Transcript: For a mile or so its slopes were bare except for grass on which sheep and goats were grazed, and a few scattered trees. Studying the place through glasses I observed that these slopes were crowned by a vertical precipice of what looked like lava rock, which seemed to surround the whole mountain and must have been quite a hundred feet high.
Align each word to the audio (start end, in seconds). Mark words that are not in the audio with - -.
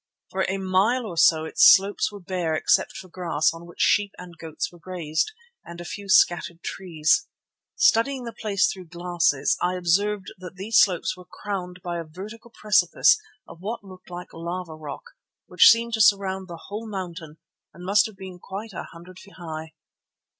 For 0.31 0.47
a 0.49 0.57
mile 0.57 1.05
or 1.05 1.15
so 1.15 1.45
its 1.45 1.71
slopes 1.75 2.11
were 2.11 2.19
bare 2.19 2.55
except 2.55 2.97
for 2.97 3.07
grass 3.07 3.51
on 3.53 3.67
which 3.67 3.79
sheep 3.81 4.13
and 4.17 4.35
goats 4.35 4.71
were 4.73 4.79
grazed, 4.79 5.31
and 5.63 5.79
a 5.79 5.85
few 5.85 6.09
scattered 6.09 6.63
trees. 6.63 7.27
Studying 7.75 8.23
the 8.23 8.33
place 8.33 8.65
through 8.65 8.85
glasses 8.87 9.55
I 9.61 9.75
observed 9.75 10.31
that 10.39 10.55
these 10.55 10.79
slopes 10.81 11.15
were 11.15 11.25
crowned 11.29 11.81
by 11.83 11.99
a 11.99 12.03
vertical 12.03 12.49
precipice 12.49 13.19
of 13.47 13.59
what 13.61 13.83
looked 13.83 14.09
like 14.09 14.33
lava 14.33 14.73
rock, 14.73 15.03
which 15.45 15.69
seemed 15.69 15.93
to 15.93 16.01
surround 16.01 16.47
the 16.47 16.61
whole 16.69 16.87
mountain 16.89 17.37
and 17.71 17.85
must 17.85 18.07
have 18.07 18.17
been 18.17 18.39
quite 18.39 18.73
a 18.73 18.85
hundred 18.91 19.19
feet 19.19 19.35
high. 19.37 19.73